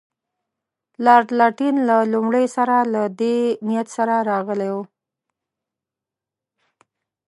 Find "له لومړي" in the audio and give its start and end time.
1.89-2.45